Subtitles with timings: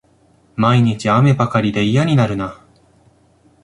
[0.55, 2.59] 毎日、雨ばかりで嫌になるな